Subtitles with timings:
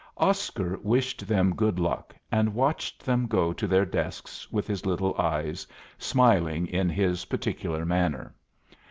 [0.17, 5.13] Oscar wished them good luck and watched them go to their desks with his little
[5.21, 5.67] eyes,
[5.99, 8.33] smiling in his particular manner.